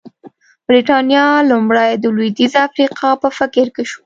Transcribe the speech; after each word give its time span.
برېټانیا 0.67 1.25
لومړی 1.49 1.89
د 1.97 2.05
لوېدیځې 2.15 2.59
افریقا 2.67 3.09
په 3.21 3.29
فکر 3.37 3.65
کې 3.75 3.83
شوه. 3.91 3.99